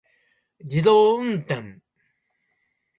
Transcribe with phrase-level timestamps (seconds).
[0.67, 1.79] 自動運転